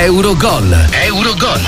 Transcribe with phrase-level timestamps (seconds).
[0.00, 0.86] Eurogol.
[0.90, 1.60] Eurogol.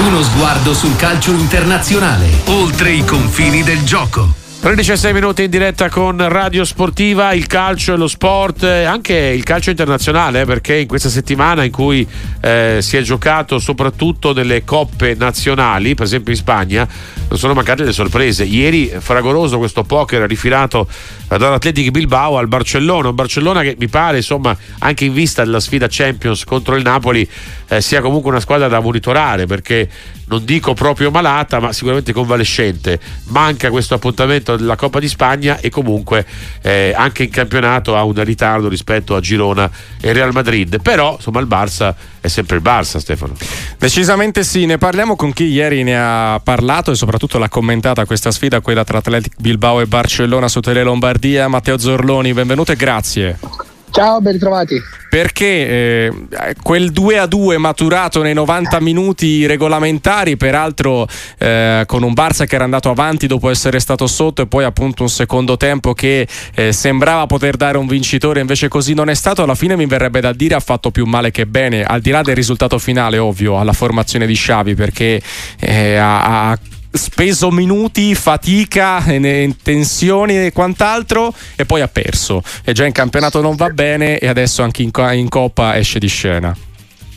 [0.00, 4.43] Uno sguardo sul calcio internazionale, oltre i confini del gioco.
[4.64, 9.68] 13 minuti in diretta con Radio Sportiva, il calcio e lo sport, anche il calcio
[9.68, 12.08] internazionale, eh, perché in questa settimana in cui
[12.40, 16.88] eh, si è giocato soprattutto nelle coppe nazionali, per esempio in Spagna,
[17.28, 18.44] non sono mancate le sorprese.
[18.44, 20.88] Ieri fragoroso questo poker rifilato
[21.28, 25.88] dall'Atletic Bilbao al Barcellona, un Barcellona che mi pare, insomma, anche in vista della sfida
[25.90, 27.28] Champions contro il Napoli,
[27.68, 29.90] eh, sia comunque una squadra da monitorare perché
[30.26, 32.98] non dico proprio malata, ma sicuramente convalescente.
[33.24, 36.24] Manca questo appuntamento della Coppa di Spagna e comunque
[36.62, 40.80] eh, anche in campionato ha un ritardo rispetto a Girona e Real Madrid.
[40.80, 43.34] Però insomma il Barça è sempre il Barça, Stefano.
[43.78, 48.30] Decisamente sì, ne parliamo con chi ieri ne ha parlato e soprattutto l'ha commentata questa
[48.30, 51.48] sfida, quella tra Atletic Bilbao e Barcellona su Tele Lombardia.
[51.48, 53.63] Matteo Zorloni, benvenuto e grazie.
[53.94, 54.82] Ciao, ben ritrovati.
[55.08, 56.12] Perché eh,
[56.60, 61.06] quel 2 a 2 maturato nei 90 minuti regolamentari, peraltro
[61.38, 65.04] eh, con un Barça che era andato avanti dopo essere stato sotto e poi appunto
[65.04, 69.44] un secondo tempo che eh, sembrava poter dare un vincitore, invece così non è stato,
[69.44, 72.22] alla fine mi verrebbe da dire ha fatto più male che bene, al di là
[72.22, 75.22] del risultato finale ovvio, alla formazione di Xavi perché
[75.60, 76.58] eh, ha, ha
[76.94, 79.04] speso minuti, fatica,
[79.62, 82.42] tensioni e quant'altro e poi ha perso.
[82.64, 86.08] E già in campionato non va bene e adesso anche in, in Coppa esce di
[86.08, 86.56] scena.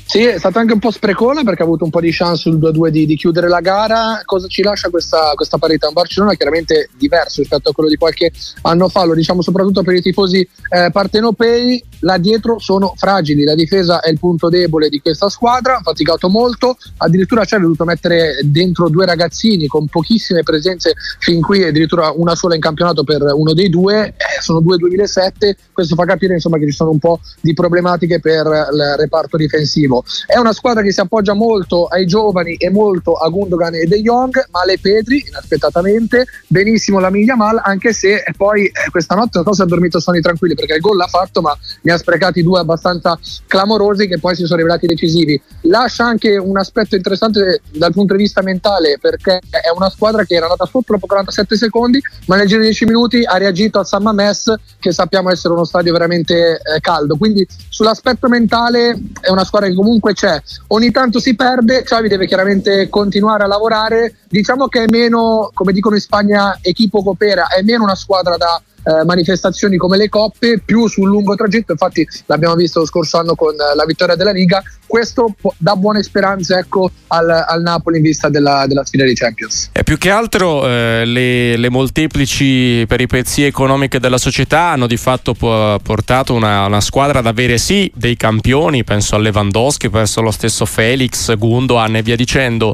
[0.08, 2.58] Sì, è stata anche un po' sprecona perché ha avuto un po' di chance sul
[2.58, 4.22] 2-2 di, di chiudere la gara.
[4.24, 5.88] Cosa ci lascia questa, questa parità?
[5.88, 9.96] Un Barcellona chiaramente diverso rispetto a quello di qualche anno fa, lo diciamo soprattutto per
[9.96, 11.84] i tifosi eh, partenopei.
[12.02, 16.30] Là dietro sono fragili, la difesa è il punto debole di questa squadra, ha faticato
[16.30, 22.14] molto, addirittura ci ha dovuto mettere dentro due ragazzini con pochissime presenze fin qui, addirittura
[22.16, 26.36] una sola in campionato per uno dei due, eh, sono due 2007, questo fa capire
[26.36, 30.04] insomma, che ci sono un po' di problematiche per il reparto difensivo obiettivo.
[30.26, 34.02] È una squadra che si appoggia molto ai giovani e molto a Gundogan e De
[34.02, 39.38] Jong, ma le Pedri, inaspettatamente, benissimo la Miglia Mal, anche se poi eh, questa notte
[39.38, 41.98] non so se ha dormito sonni tranquilli perché il gol l'ha fatto, ma ne ha
[41.98, 43.18] sprecati due abbastanza
[43.48, 45.40] clamorosi che poi si sono rivelati decisivi.
[45.62, 50.36] Lascia anche un aspetto interessante dal punto di vista mentale perché è una squadra che
[50.36, 53.88] era andata sotto dopo 47 secondi, ma nel giro di 10 minuti ha reagito al
[53.88, 57.16] San Mamés che sappiamo essere uno stadio veramente eh, caldo.
[57.16, 60.42] Quindi sull'aspetto mentale è una squadra che comunque comunque c'è.
[60.68, 64.18] Ogni tanto si perde, Xavi deve chiaramente continuare a lavorare.
[64.28, 68.62] Diciamo che è meno, come dicono in Spagna, equipo coopera, è meno una squadra da
[68.88, 71.74] eh, manifestazioni come le coppe più sul lungo tragitto.
[71.74, 74.64] Infatti l'abbiamo visto lo scorso anno con la vittoria della Liga.
[74.86, 79.72] Questo dà buone speranze ecco, al, al, Napoli in vista della, della sfida di Champions.
[79.74, 85.34] E più che altro eh, le, le, molteplici peripezie economiche della società hanno di fatto
[85.34, 90.66] portato una, una, squadra ad avere sì dei campioni penso a Lewandowski penso allo stesso
[90.66, 92.74] Felix Gundogan e via dicendo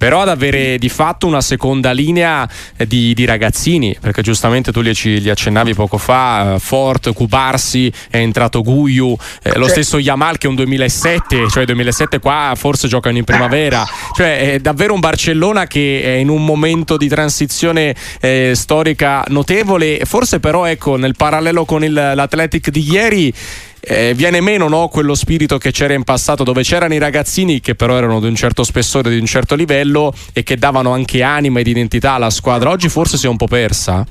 [0.00, 2.48] però ad avere di fatto una seconda linea
[2.86, 8.16] di, di ragazzini, perché giustamente tu li, li accennavi poco fa, uh, Fort, Cubarsi, è
[8.16, 13.18] entrato Guiu, eh, lo stesso Yamal che è un 2007, cioè 2007 qua forse giocano
[13.18, 18.52] in primavera, cioè è davvero un Barcellona che è in un momento di transizione eh,
[18.54, 23.34] storica notevole, forse però ecco nel parallelo con il, l'Athletic di ieri
[23.80, 27.74] eh, viene meno no, quello spirito che c'era in passato dove c'erano i ragazzini che
[27.74, 31.60] però erano di un certo spessore, di un certo livello e che davano anche anima
[31.60, 32.70] ed identità alla squadra.
[32.70, 34.06] Oggi forse si è un po' persa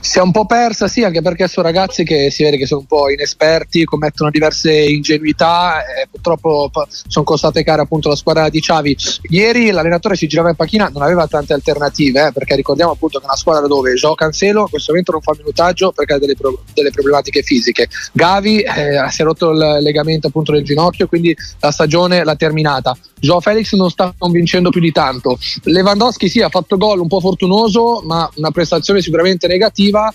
[0.00, 2.80] si è un po' persa, sì, anche perché sono ragazzi che si vede che sono
[2.80, 6.70] un po' inesperti, commettono diverse ingenuità e purtroppo
[7.06, 8.96] sono costate care appunto la squadra di Ciavi.
[9.30, 13.24] Ieri l'allenatore si girava in panchina, non aveva tante alternative, eh, perché ricordiamo appunto che
[13.24, 16.34] è una squadra dove Gio Cancelo in questo momento non fa minutaggio perché ha delle,
[16.34, 17.88] pro- delle problematiche fisiche.
[18.12, 22.96] Gavi eh, si è rotto il legamento appunto del ginocchio, quindi la stagione l'ha terminata.
[23.20, 25.38] Joao Felix non sta convincendo più di tanto.
[25.64, 30.12] Lewandowski sì, ha fatto gol un po' fortunoso, ma una prestazione sicuramente negativa.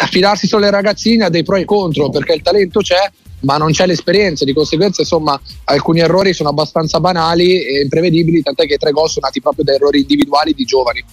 [0.00, 3.10] Affidarsi solo ai ragazzini ha dei pro e contro perché il talento c'è,
[3.42, 8.66] ma non c'è l'esperienza, di conseguenza insomma alcuni errori sono abbastanza banali e imprevedibili, tant'è
[8.66, 11.04] che i tre gol sono nati proprio da errori individuali di giovani.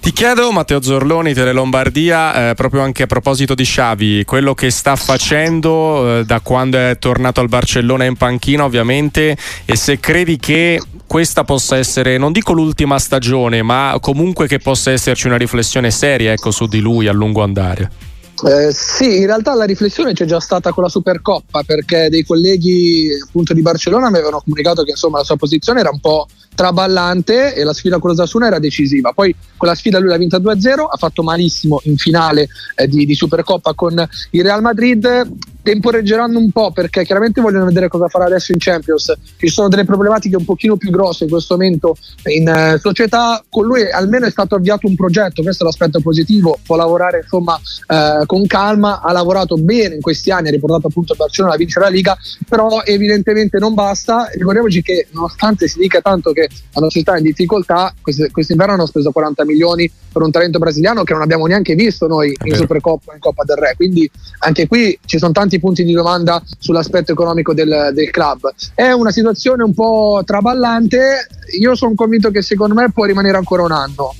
[0.00, 4.70] Ti chiedo Matteo Zorloni, Tele Lombardia, eh, proprio anche a proposito di Xavi, quello che
[4.70, 10.36] sta facendo eh, da quando è tornato al Barcellona in panchina ovviamente e se credi
[10.38, 15.90] che questa possa essere, non dico l'ultima stagione, ma comunque che possa esserci una riflessione
[15.90, 18.05] seria ecco, su di lui a lungo andare.
[18.44, 23.08] Eh, sì, in realtà la riflessione c'è già stata con la Supercoppa perché dei colleghi
[23.26, 27.54] appunto di Barcellona mi avevano comunicato che insomma la sua posizione era un po' traballante
[27.54, 29.12] e la sfida con lo Zasuna era decisiva.
[29.12, 33.14] Poi quella sfida lui l'ha vinta 2-0, ha fatto malissimo in finale eh, di, di
[33.14, 35.28] Supercoppa con il Real Madrid
[35.66, 39.12] temporeggeranno un po' perché chiaramente vogliono vedere cosa farà adesso in Champions.
[39.36, 41.96] Ci sono delle problematiche un pochino più grosse in questo momento
[42.26, 43.42] in eh, società.
[43.48, 46.56] Con lui almeno è stato avviato un progetto, questo è l'aspetto positivo.
[46.64, 47.58] Può lavorare insomma
[47.88, 49.00] eh, con calma.
[49.00, 52.16] Ha lavorato bene in questi anni, ha riportato appunto il Barcellona a vincere la Liga,
[52.48, 54.28] però evidentemente non basta.
[54.32, 59.10] Ricordiamoci che nonostante si dica tanto che la società è in difficoltà, quest'inverno hanno speso
[59.10, 63.20] 40 milioni per un talento brasiliano che non abbiamo neanche visto noi in Supercoppa in
[63.20, 63.74] Coppa del Re.
[63.74, 64.08] Quindi
[64.38, 68.52] anche qui ci sono tanti punti di domanda sull'aspetto economico del, del club.
[68.74, 71.28] È una situazione un po' traballante.
[71.60, 74.14] Io sono convinto che secondo me può rimanere ancora un anno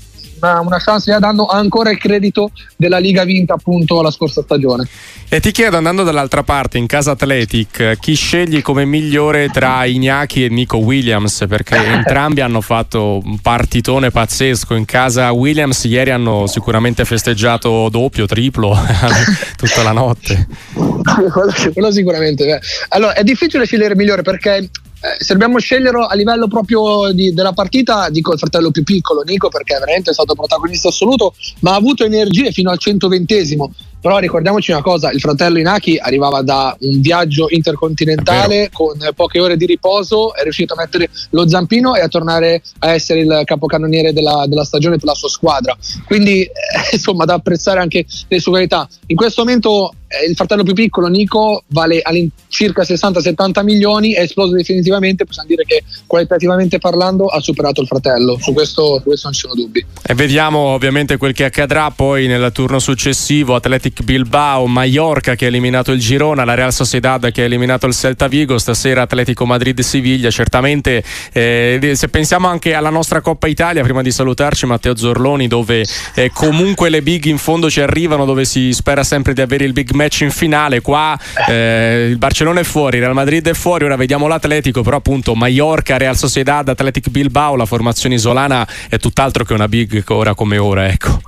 [0.47, 4.89] una, una chance gli danno ancora il credito della Liga vinta appunto la scorsa stagione.
[5.29, 10.45] E ti chiedo, andando dall'altra parte, in casa Athletic, chi scegli come migliore tra Ignaki
[10.45, 11.45] e Nico Williams?
[11.49, 14.75] Perché entrambi hanno fatto un partitone pazzesco.
[14.75, 18.77] In casa Williams ieri hanno sicuramente festeggiato doppio, triplo,
[19.57, 20.47] tutta la notte.
[20.73, 22.61] quello, quello sicuramente.
[22.89, 24.71] Allora, è difficile scegliere migliore perché
[25.01, 29.23] eh, se dobbiamo scegliere a livello proprio di, della partita, dico il fratello più piccolo,
[29.23, 33.71] Nico, perché veramente è stato protagonista assoluto, ma ha avuto energie fino al 120esimo.
[34.01, 39.57] Però ricordiamoci una cosa, il fratello Inaki arrivava da un viaggio intercontinentale con poche ore
[39.57, 44.13] di riposo, è riuscito a mettere lo zampino e a tornare a essere il capocannoniere
[44.13, 45.77] della, della stagione per la sua squadra.
[46.07, 46.53] Quindi eh,
[46.93, 48.89] insomma da apprezzare anche le sue qualità.
[49.07, 49.93] In questo momento
[50.29, 55.83] il fratello più piccolo, Nico, vale all'incirca 60-70 milioni, è esploso definitivamente, possiamo dire che
[56.07, 59.85] qualitativamente parlando ha superato il fratello, su questo, su questo non ci sono dubbi.
[60.03, 65.49] E vediamo ovviamente quel che accadrà poi nel turno successivo, Athletic Bilbao, Mallorca che ha
[65.49, 70.31] eliminato il Girona, la Real Sociedad che ha eliminato il Celta Vigo, stasera Atletico Madrid-Siviglia,
[70.31, 71.03] certamente
[71.33, 75.85] eh, se pensiamo anche alla nostra Coppa Italia, prima di salutarci Matteo Zorloni, dove
[76.15, 79.73] eh, comunque le big in fondo ci arrivano, dove si spera sempre di avere il
[79.73, 80.81] big match in finale.
[80.81, 81.19] Qua
[81.49, 83.85] eh, il Barcellona è fuori, il Real Madrid è fuori.
[83.85, 89.45] Ora vediamo l'Atletico, però appunto Mallorca, Real Sociedad, Athletic Bilbao, la formazione isolana è tutt'altro
[89.45, 90.87] che una big ora come ora.
[90.89, 91.21] Ecco.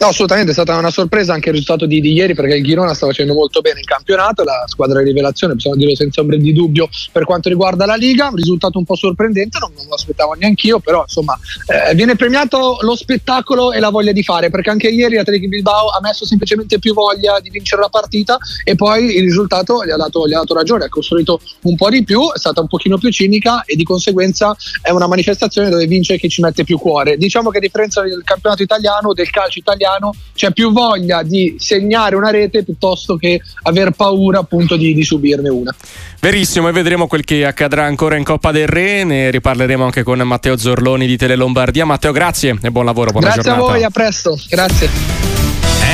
[0.00, 2.94] No, assolutamente, è stata una sorpresa anche il risultato di, di, ieri perché il Girona
[2.94, 6.54] sta facendo molto bene in campionato, la squadra di rivelazione, possiamo dirlo senza ombra di
[6.54, 10.32] dubbio per quanto riguarda la Liga, un risultato un po' sorprendente, non, non lo aspettavo
[10.38, 14.70] neanche io, però insomma eh, viene premiato lo spettacolo e la voglia di fare perché
[14.70, 19.16] anche ieri Atletico Bilbao ha messo semplicemente più voglia di vincere la partita e poi
[19.16, 22.32] il risultato gli ha dato, gli ha dato ragione, ha costruito un po' di più,
[22.32, 26.30] è stata un pochino più cinica e di conseguenza è una manifestazione dove vince chi
[26.30, 27.18] ci mette più cuore.
[27.18, 31.56] Diciamo che a differenza del campionato italiano, del calcio italiano, italiano c'è più voglia di
[31.58, 35.74] segnare una rete piuttosto che aver paura appunto di, di subirne una.
[36.20, 40.18] Verissimo e vedremo quel che accadrà ancora in Coppa del Re, ne riparleremo anche con
[40.20, 41.84] Matteo Zorloni di Tele Lombardia.
[41.84, 43.72] Matteo grazie e buon lavoro, buona grazie giornata.
[43.72, 44.88] Grazie a voi, a presto, grazie.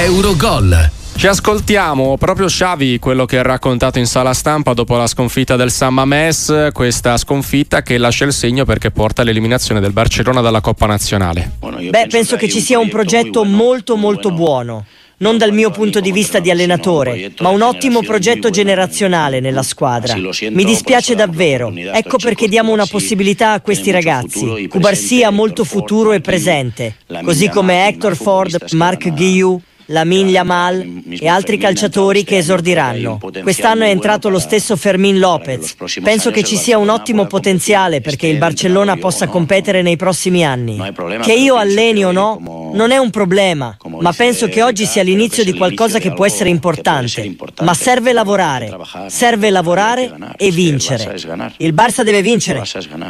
[0.05, 1.06] Eurogol.
[1.17, 5.71] Ci ascoltiamo proprio Xavi, quello che ha raccontato in sala stampa dopo la sconfitta del
[5.71, 10.85] San Mamés, questa sconfitta che lascia il segno perché porta all'eliminazione del Barcellona dalla Coppa
[10.85, 11.53] Nazionale.
[11.89, 14.85] Beh, penso che ci sia un progetto molto molto buono.
[15.19, 20.15] Non dal mio punto di vista di allenatore, ma un ottimo progetto generazionale nella squadra.
[20.15, 21.73] Mi dispiace davvero.
[21.75, 24.69] Ecco perché diamo una possibilità a questi ragazzi.
[24.69, 29.59] Cubarsi ha molto futuro e presente, così come Hector Ford, Mark Guillou.
[29.87, 33.21] Lamin Yamal e altri calciatori che esordiranno.
[33.43, 35.77] Quest'anno è entrato lo stesso Fermin Lopez.
[36.03, 40.81] Penso che ci sia un ottimo potenziale perché il Barcellona possa competere nei prossimi anni.
[41.23, 45.43] Che io alleni o no non è un problema, ma penso che oggi sia l'inizio
[45.43, 47.35] di qualcosa che può essere importante.
[47.63, 48.77] Ma serve lavorare,
[49.09, 51.17] serve lavorare e vincere.
[51.57, 52.63] Il Barça deve vincere.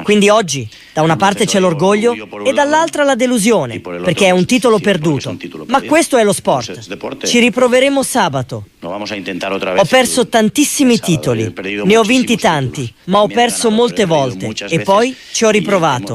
[0.04, 4.78] Quindi oggi da una parte c'è l'orgoglio e dall'altra la delusione, perché è un titolo
[4.78, 5.36] perduto.
[5.66, 7.26] Ma questo è lo sport.
[7.26, 8.66] Ci riproveremo sabato.
[8.80, 11.52] Ho perso tantissimi titoli,
[11.84, 16.14] ne ho vinti tanti, ma ho perso molte volte e poi ci ho riprovato.